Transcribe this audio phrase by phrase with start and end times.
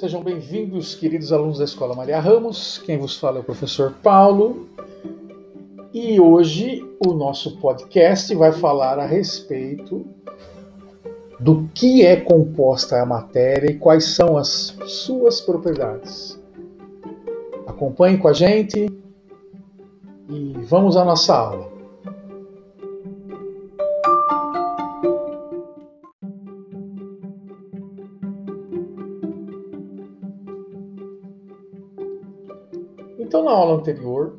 [0.00, 2.78] Sejam bem-vindos, queridos alunos da Escola Maria Ramos.
[2.78, 4.66] Quem vos fala é o professor Paulo.
[5.92, 10.06] E hoje o nosso podcast vai falar a respeito
[11.38, 16.40] do que é composta a matéria e quais são as suas propriedades.
[17.66, 18.86] Acompanhe com a gente
[20.30, 21.69] e vamos à nossa aula.
[33.80, 34.38] Anterior,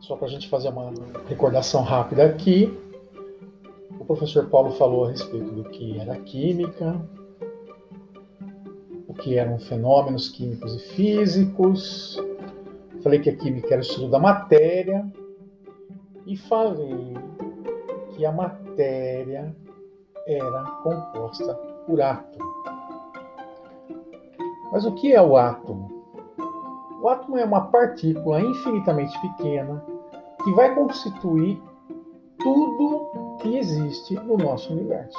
[0.00, 0.92] só para a gente fazer uma
[1.28, 2.76] recordação rápida aqui,
[3.98, 7.00] o professor Paulo falou a respeito do que era química,
[9.06, 12.16] o que eram fenômenos químicos e físicos,
[13.02, 15.06] falei que a química era o estudo da matéria
[16.26, 17.14] e falei
[18.14, 19.54] que a matéria
[20.26, 21.54] era composta
[21.86, 22.48] por átomo.
[24.70, 25.97] Mas o que é o átomo?
[27.00, 29.84] O átomo é uma partícula infinitamente pequena
[30.42, 31.60] que vai constituir
[32.38, 35.18] tudo que existe no nosso universo.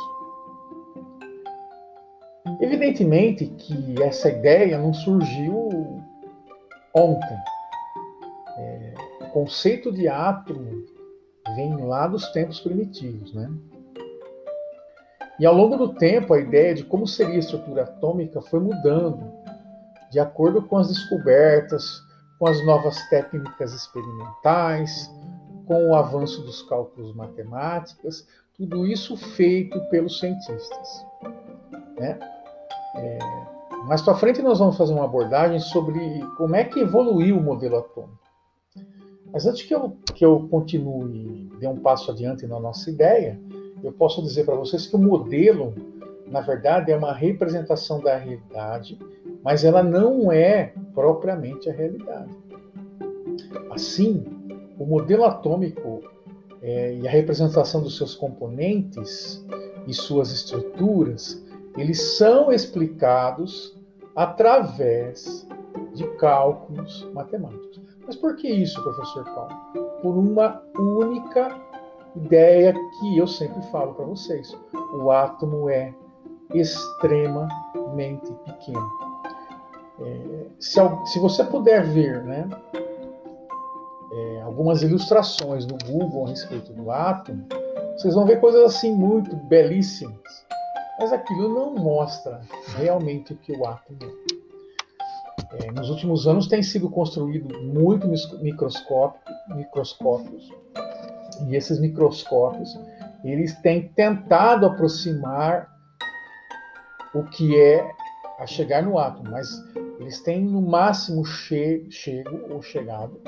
[2.60, 5.70] Evidentemente que essa ideia não surgiu
[6.94, 7.38] ontem.
[8.58, 10.84] É, o conceito de átomo
[11.56, 13.50] vem lá dos tempos primitivos, né?
[15.40, 19.39] E ao longo do tempo, a ideia de como seria a estrutura atômica foi mudando
[20.12, 22.02] de acordo com as descobertas,
[22.38, 25.14] com as novas técnicas experimentais,
[25.66, 28.26] com o avanço dos cálculos matemáticos,
[28.58, 31.06] tudo isso feito pelos cientistas.
[31.98, 32.18] Né?
[32.96, 33.20] É,
[33.86, 36.00] mais para frente nós vamos fazer uma abordagem sobre
[36.38, 38.20] como é que evoluiu o modelo atômico.
[39.32, 43.40] Mas antes que eu, que eu continue, dê um passo adiante na nossa ideia,
[43.84, 45.76] eu posso dizer para vocês que o modelo,
[46.26, 48.98] na verdade, é uma representação da realidade
[49.44, 52.30] mas ela não é propriamente a realidade.
[53.72, 54.26] Assim,
[54.78, 56.02] o modelo atômico
[56.62, 59.46] é, e a representação dos seus componentes
[59.88, 61.44] e suas estruturas,
[61.78, 63.78] eles são explicados
[64.16, 65.48] através
[65.94, 67.80] de cálculos matemáticos.
[68.06, 69.56] Mas por que isso, professor Paulo?
[70.02, 71.62] Por uma única
[72.16, 74.58] ideia que eu sempre falo para vocês:
[74.94, 75.94] o átomo é
[76.54, 79.09] extremamente pequeno.
[80.60, 82.48] Se, se, você puder ver né,
[84.12, 87.46] é, algumas ilustrações no Google a respeito do átomo,
[87.98, 90.46] vocês vão ver coisas assim muito belíssimas.
[91.00, 92.42] Mas aquilo não mostra
[92.78, 94.00] realmente o que o átomo
[95.54, 95.68] é.
[95.68, 98.08] é nos últimos anos tem sido construído muito
[98.42, 99.20] microscópio,
[99.56, 100.50] microscópios
[101.48, 102.78] e esses microscópios
[103.24, 105.70] eles têm tentado aproximar
[107.14, 107.90] o que é
[108.40, 109.50] a chegar no átomo, mas
[110.00, 113.20] eles têm no máximo che chego ou chegado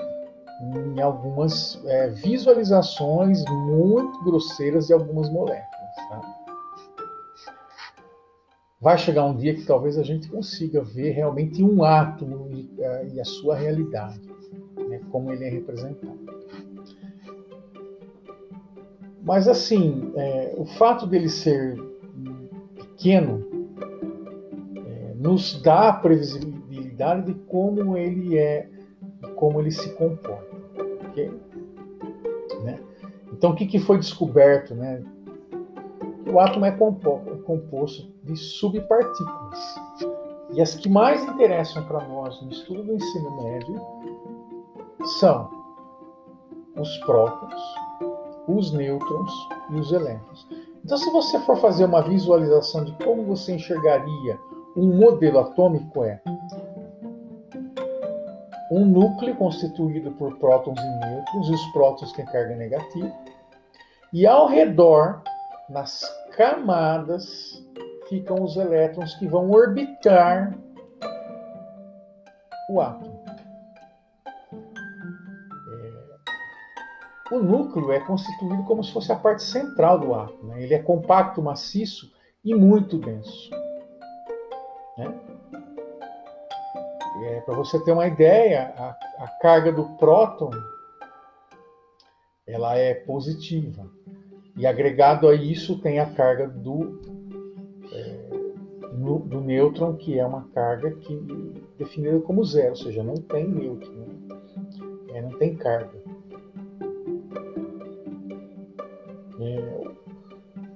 [0.95, 5.95] em algumas é, visualizações muito grosseiras de algumas moléculas.
[6.09, 6.21] Tá?
[8.79, 13.07] Vai chegar um dia que talvez a gente consiga ver realmente um átomo e, é,
[13.13, 14.21] e a sua realidade,
[14.87, 16.19] né, como ele é representado.
[19.23, 21.75] Mas assim, é, o fato dele ser
[22.75, 23.45] pequeno
[24.75, 26.50] é, nos dá a previsibilidade
[27.23, 28.69] de como ele é,
[29.35, 30.56] como ele se comporta.
[31.09, 31.31] Okay?
[32.63, 32.79] Né?
[33.34, 34.75] Então, o que, que foi descoberto?
[34.75, 35.03] Né?
[36.31, 39.75] O átomo é composto de subpartículas.
[40.53, 43.81] E as que mais interessam para nós no estudo do ensino médio
[45.19, 45.50] são
[46.75, 47.61] os prótons,
[48.47, 49.31] os nêutrons
[49.72, 50.47] e os elétrons.
[50.84, 54.40] Então, se você for fazer uma visualização de como você enxergaria
[54.75, 56.22] um modelo atômico, é
[58.71, 63.11] um núcleo constituído por prótons e nêutrons, e os prótons têm carga negativa,
[64.13, 65.22] e ao redor,
[65.69, 66.01] nas
[66.35, 67.61] camadas,
[68.07, 70.57] ficam os elétrons que vão orbitar
[72.69, 73.22] o átomo.
[77.29, 77.35] É...
[77.35, 80.49] O núcleo é constituído como se fosse a parte central do átomo.
[80.49, 80.63] Né?
[80.63, 82.11] Ele é compacto, maciço
[82.43, 83.49] e muito denso.
[84.97, 85.30] Né?
[87.31, 90.49] É, Para você ter uma ideia, a, a, carga do próton
[92.45, 93.89] ela é positiva.
[94.57, 96.99] E agregado a isso tem a carga do,
[97.93, 98.29] é,
[98.91, 101.16] no, do nêutron, que é uma carga que
[101.78, 104.07] definida como zero, ou seja, não tem nêutron, né?
[105.13, 105.97] é, não tem carga.
[109.39, 109.81] É,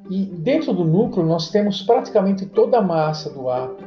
[0.09, 3.84] e dentro do núcleo nós temos praticamente toda a massa do átomo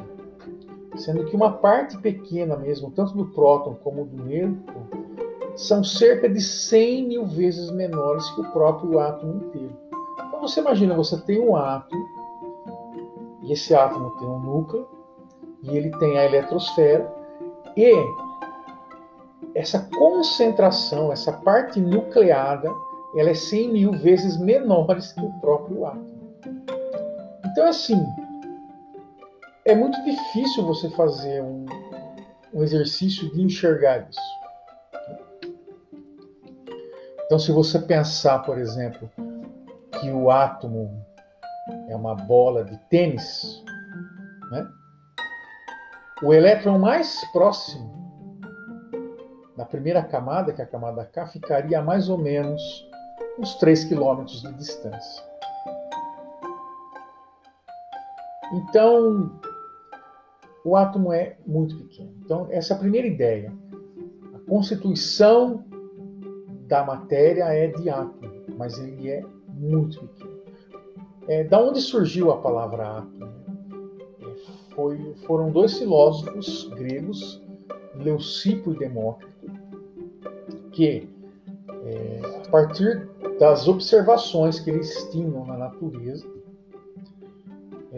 [0.99, 4.83] sendo que uma parte pequena mesmo, tanto do próton como do nêutron,
[5.57, 9.77] são cerca de 100 mil vezes menores que o próprio átomo inteiro.
[10.27, 12.07] Então você imagina, você tem um átomo,
[13.43, 14.87] e esse átomo tem um núcleo,
[15.63, 17.13] e ele tem a eletrosfera,
[17.77, 17.93] e
[19.55, 22.71] essa concentração, essa parte nucleada,
[23.17, 26.19] ela é 100 mil vezes menores que o próprio átomo.
[27.47, 28.01] Então, assim,
[29.65, 31.67] é muito difícil você fazer um,
[32.53, 34.39] um exercício de enxergar isso.
[37.27, 39.11] Então, se você pensar, por exemplo,
[40.01, 41.05] que o átomo
[41.89, 43.63] é uma bola de tênis,
[44.51, 44.67] né?
[46.23, 47.99] o elétron mais próximo
[49.57, 52.63] na primeira camada, que é a camada K, ficaria a mais ou menos
[53.39, 55.23] uns 3 quilômetros de distância.
[58.53, 59.39] Então,
[60.69, 62.13] o átomo é muito pequeno.
[62.23, 63.51] Então, essa é a primeira ideia.
[64.35, 65.65] A constituição
[66.67, 70.39] da matéria é de átomo, mas ele é muito pequeno.
[71.27, 73.33] É, da onde surgiu a palavra átomo?
[74.21, 77.43] É, foi, foram dois filósofos gregos,
[77.95, 79.51] Leucipo e Demócrito,
[80.73, 81.09] que,
[81.83, 83.09] é, a partir
[83.41, 86.27] das observações que eles tinham na natureza,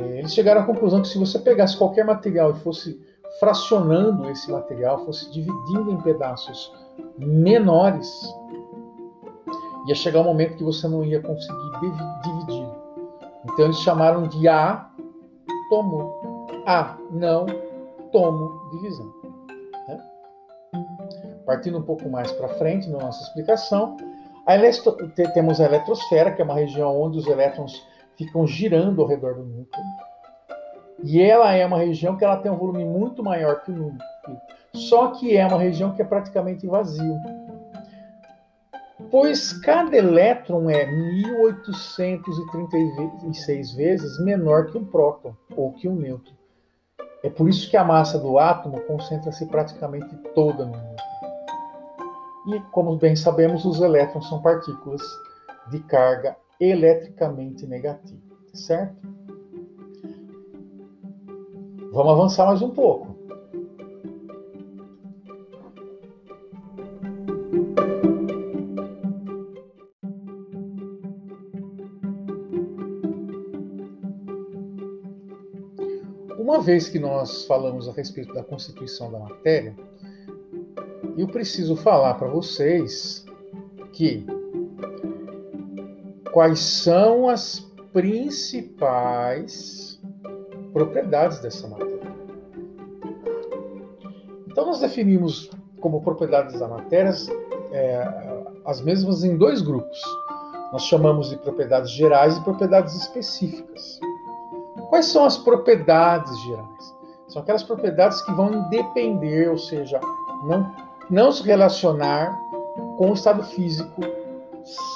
[0.03, 3.01] eles chegaram à conclusão que se você pegasse qualquer material e fosse
[3.39, 6.73] fracionando esse material, fosse dividindo em pedaços
[7.17, 8.09] menores,
[9.87, 11.71] ia chegar um momento que você não ia conseguir
[12.23, 12.69] dividir.
[13.45, 16.19] Então eles chamaram de átomo.
[16.67, 17.47] A, não,
[18.13, 19.13] tomo, divisão.
[19.89, 20.05] Né?
[21.47, 23.97] Partindo um pouco mais para frente na nossa explicação,
[24.47, 24.57] a
[25.33, 27.87] temos a eletrosfera, que é uma região onde os elétrons
[28.25, 29.85] ficam girando ao redor do núcleo.
[31.03, 34.01] E ela é uma região que ela tem um volume muito maior que o núcleo.
[34.75, 37.17] Só que é uma região que é praticamente vazio.
[39.11, 46.35] Pois cada elétron é 1836 vezes menor que um próton ou que um nêutron.
[47.23, 51.01] É por isso que a massa do átomo concentra-se praticamente toda no núcleo.
[52.49, 55.01] E, como bem sabemos, os elétrons são partículas
[55.71, 58.21] de carga eletricamente negativa,
[58.53, 59.09] certo?
[61.91, 63.19] Vamos avançar mais um pouco.
[76.39, 79.75] Uma vez que nós falamos a respeito da constituição da matéria,
[81.17, 83.25] eu preciso falar para vocês
[83.93, 84.27] que
[86.33, 87.61] quais são as
[87.93, 90.01] principais
[90.73, 92.01] propriedades dessa matéria.
[94.47, 95.51] Então, nós definimos
[95.81, 97.13] como propriedades da matéria
[97.73, 100.01] é, as mesmas em dois grupos.
[100.73, 103.99] Nós chamamos de propriedades gerais e propriedades específicas.
[104.89, 106.95] Quais são as propriedades gerais?
[107.29, 110.01] São aquelas propriedades que vão depender, ou seja,
[110.45, 110.73] não,
[111.09, 112.37] não se relacionar
[112.97, 114.01] com o estado físico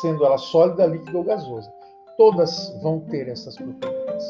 [0.01, 1.73] sendo ela sólida, líquida ou gasosa.
[2.17, 4.27] Todas vão ter essas propriedades.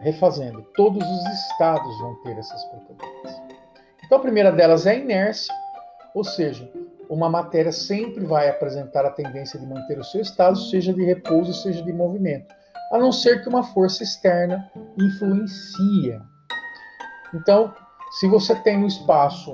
[0.00, 3.42] Refazendo, todos os estados vão ter essas propriedades.
[4.04, 5.54] Então, a primeira delas é a inércia,
[6.14, 6.70] ou seja,
[7.08, 11.52] uma matéria sempre vai apresentar a tendência de manter o seu estado, seja de repouso,
[11.52, 12.54] seja de movimento,
[12.90, 16.20] a não ser que uma força externa influencia.
[17.34, 17.74] Então,
[18.12, 19.52] se você tem no espaço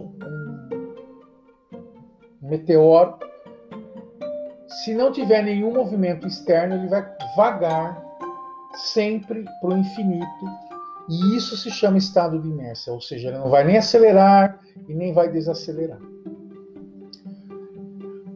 [2.42, 3.18] um meteoro
[4.68, 7.06] se não tiver nenhum movimento externo, ele vai
[7.37, 8.02] vagar
[8.75, 10.44] sempre para o infinito.
[11.08, 14.94] E isso se chama estado de inércia, ou seja, ele não vai nem acelerar e
[14.94, 15.98] nem vai desacelerar.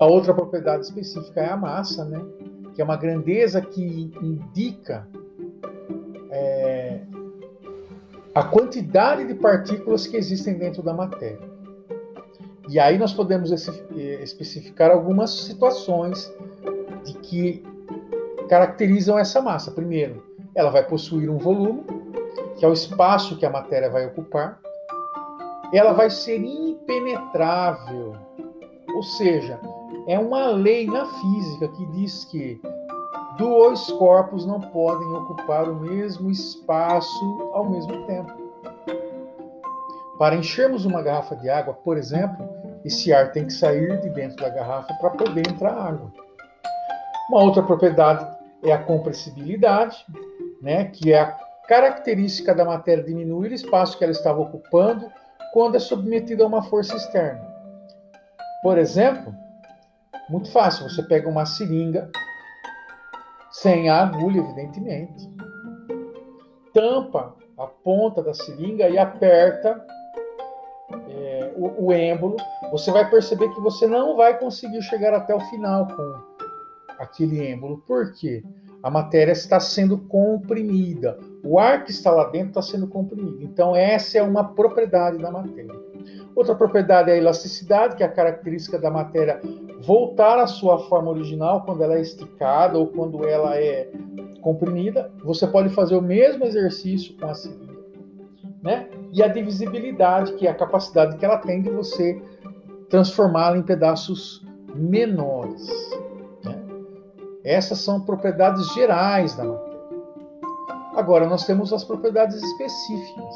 [0.01, 2.21] A outra propriedade específica é a massa, né?
[2.75, 5.07] que é uma grandeza que indica
[6.31, 7.01] é,
[8.35, 11.53] a quantidade de partículas que existem dentro da matéria.
[12.69, 16.33] E aí nós podemos eh, especificar algumas situações
[17.05, 17.65] de que
[18.49, 19.71] caracterizam essa massa.
[19.71, 20.23] Primeiro,
[20.55, 21.85] ela vai possuir um volume,
[22.57, 24.61] que é o espaço que a matéria vai ocupar.
[25.73, 28.15] Ela vai ser impenetrável,
[28.95, 29.59] ou seja,
[30.07, 32.61] é uma lei na física que diz que
[33.39, 38.42] dois corpos não podem ocupar o mesmo espaço ao mesmo tempo.
[40.23, 42.49] Para enchermos uma garrafa de água, por exemplo,
[42.85, 46.13] esse ar tem que sair de dentro da garrafa para poder entrar água.
[47.29, 48.25] Uma outra propriedade
[48.63, 50.07] é a compressibilidade,
[50.63, 51.33] né, que é a
[51.67, 55.11] característica da matéria diminui o espaço que ela estava ocupando
[55.53, 57.45] quando é submetida a uma força externa.
[58.63, 59.35] Por exemplo,
[60.29, 62.09] muito fácil, você pega uma seringa,
[63.51, 65.29] sem a agulha, evidentemente,
[66.73, 69.85] tampa a ponta da seringa e aperta
[71.09, 72.37] é, o, o êmbolo,
[72.71, 76.15] você vai perceber que você não vai conseguir chegar até o final com
[76.99, 77.79] aquele êmbolo.
[77.87, 78.43] Por quê?
[78.83, 81.17] A matéria está sendo comprimida.
[81.45, 83.43] O ar que está lá dentro está sendo comprimido.
[83.43, 85.75] Então, essa é uma propriedade da matéria.
[86.35, 89.41] Outra propriedade é a elasticidade, que é a característica da matéria
[89.81, 93.89] voltar à sua forma original quando ela é esticada ou quando ela é
[94.41, 95.13] comprimida.
[95.25, 97.72] Você pode fazer o mesmo exercício com a seringa.
[98.63, 98.89] Né?
[99.13, 102.23] E a divisibilidade, que é a capacidade que ela tem de você
[102.89, 105.67] transformá-la em pedaços menores.
[106.45, 106.57] Né?
[107.45, 109.73] Essas são propriedades gerais da matéria.
[110.95, 113.35] Agora, nós temos as propriedades específicas,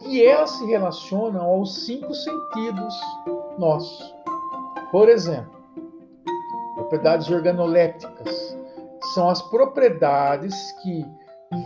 [0.00, 2.94] que elas se relacionam aos cinco sentidos
[3.58, 4.14] nossos.
[4.92, 5.50] Por exemplo,
[6.74, 8.56] propriedades organolépticas
[9.14, 11.04] são as propriedades que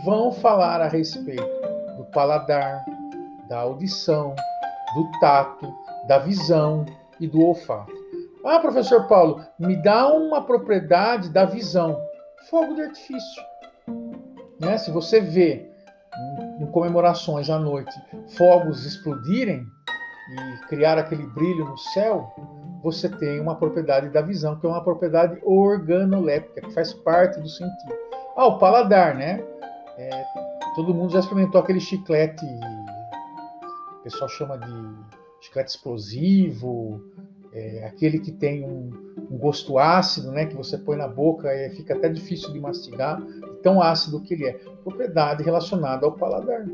[0.05, 1.61] vão falar a respeito
[2.01, 2.83] do paladar,
[3.47, 4.35] da audição,
[4.95, 5.71] do tato,
[6.07, 6.85] da visão
[7.19, 7.91] e do olfato.
[8.43, 12.01] Ah, professor Paulo, me dá uma propriedade da visão.
[12.49, 13.43] Fogo de artifício.
[14.59, 14.77] Né?
[14.79, 15.69] Se você vê
[16.59, 17.93] em comemorações à noite
[18.35, 19.65] fogos explodirem
[20.31, 22.33] e criar aquele brilho no céu,
[22.81, 27.47] você tem uma propriedade da visão, que é uma propriedade organoléptica, que faz parte do
[27.47, 27.93] sentido.
[28.35, 29.43] Ah, o paladar, né?
[29.97, 30.23] É,
[30.75, 32.45] todo mundo já experimentou aquele chiclete,
[33.99, 37.01] o pessoal chama de chiclete explosivo,
[37.53, 38.89] é, aquele que tem um,
[39.29, 40.45] um, gosto ácido, né?
[40.45, 43.21] Que você põe na boca e fica até difícil de mastigar,
[43.61, 44.53] tão ácido que ele é.
[44.83, 46.65] Propriedade relacionada ao paladar,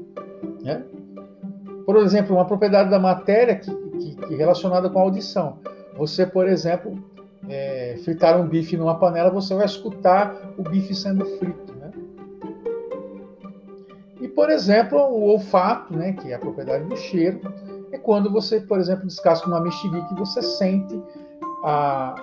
[0.62, 0.84] né?
[1.86, 5.60] Por exemplo, uma propriedade da matéria que, que, que relacionada com a audição.
[5.98, 7.02] Você, por exemplo,
[7.50, 11.77] é, fritar um bife numa panela, você vai escutar o bife sendo frito.
[14.38, 17.42] Por exemplo, o olfato, né, que é a propriedade do cheiro,
[17.92, 21.04] é quando você, por exemplo, descasca uma mexerica e você sente,
[21.64, 22.14] a,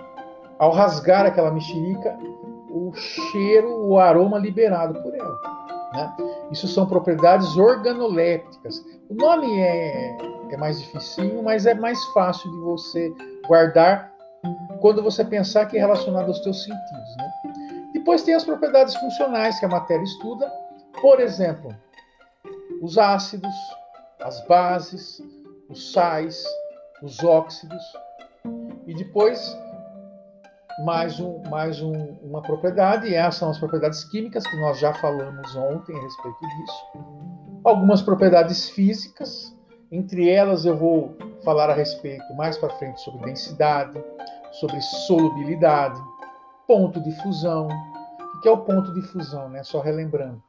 [0.61, 2.17] ao rasgar aquela mexerica,
[2.71, 5.41] o cheiro, o aroma liberado por ela.
[5.93, 6.17] Né?
[6.53, 8.81] Isso são propriedades organolépticas.
[9.11, 10.17] O nome é,
[10.51, 13.13] é mais difícil, mas é mais fácil de você
[13.49, 14.13] guardar
[14.81, 17.17] quando você pensar que é relacionado aos teus sentidos.
[17.19, 17.91] Né?
[17.93, 20.49] Depois tem as propriedades funcionais que a matéria estuda,
[21.01, 21.75] por exemplo,
[22.85, 23.55] os ácidos,
[24.21, 25.23] as bases,
[25.71, 26.45] os sais,
[27.03, 27.83] os óxidos.
[28.87, 29.57] E depois
[30.85, 34.93] mais, um, mais um, uma propriedade, e essas são as propriedades químicas que nós já
[34.93, 36.85] falamos ontem a respeito disso.
[37.65, 39.57] Algumas propriedades físicas,
[39.91, 43.99] entre elas eu vou falar a respeito mais para frente sobre densidade,
[44.53, 45.99] sobre solubilidade,
[46.69, 47.67] ponto de fusão.
[47.67, 49.63] O que é o ponto de fusão, né?
[49.63, 50.43] Só relembrando.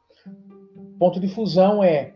[0.98, 2.15] Ponto de fusão é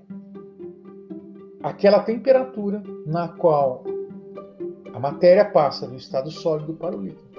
[1.63, 3.85] aquela temperatura na qual
[4.93, 7.31] a matéria passa do estado sólido para o líquido.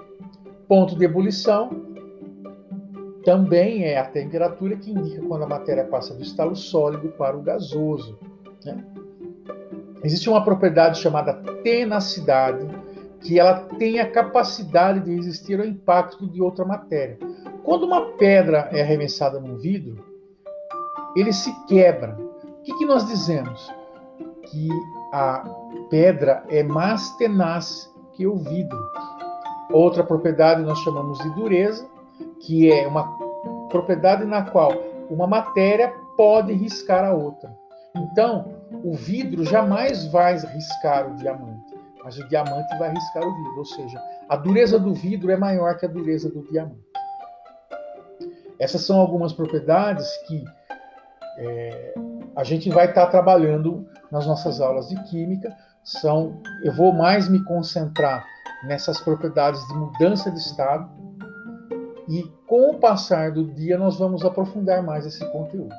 [0.67, 1.69] Ponto de ebulição
[3.23, 7.41] também é a temperatura que indica quando a matéria passa do estado sólido para o
[7.41, 8.17] gasoso.
[8.65, 8.83] Né?
[10.03, 12.67] Existe uma propriedade chamada tenacidade,
[13.19, 17.19] que ela tem a capacidade de resistir ao impacto de outra matéria.
[17.63, 20.03] Quando uma pedra é arremessada num vidro,
[21.15, 22.17] ele se quebra.
[22.43, 23.71] O que, que nós dizemos?
[24.51, 24.69] Que
[25.13, 25.43] a
[25.89, 28.79] pedra é mais tenaz que o vidro.
[29.71, 31.87] Outra propriedade nós chamamos de dureza,
[32.41, 33.17] que é uma
[33.69, 34.73] propriedade na qual
[35.09, 37.55] uma matéria pode riscar a outra.
[37.95, 38.53] Então,
[38.83, 43.65] o vidro jamais vai riscar o diamante, mas o diamante vai riscar o vidro, ou
[43.65, 46.79] seja, a dureza do vidro é maior que a dureza do diamante.
[48.59, 50.45] Essas são algumas propriedades que
[51.41, 51.93] é,
[52.35, 55.55] a gente vai estar trabalhando nas nossas aulas de química.
[55.83, 58.23] São, eu vou mais me concentrar
[58.63, 60.87] nessas propriedades de mudança de estado
[62.07, 65.73] e com o passar do dia nós vamos aprofundar mais esse conteúdo.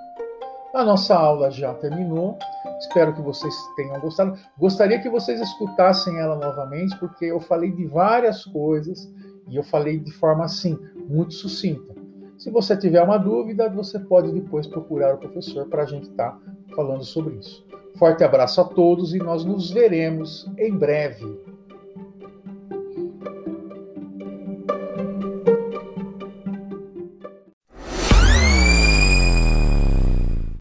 [0.75, 2.39] A nossa aula já terminou.
[2.81, 4.37] Espero que vocês tenham gostado.
[4.59, 9.09] Gostaria que vocês escutassem ela novamente, porque eu falei de várias coisas
[9.49, 10.77] e eu falei de forma assim,
[11.09, 12.02] muito sucinta.
[12.43, 16.33] Se você tiver uma dúvida, você pode depois procurar o professor para a gente estar
[16.33, 16.39] tá
[16.75, 17.65] falando sobre isso.
[17.97, 21.25] Forte abraço a todos e nós nos veremos em breve.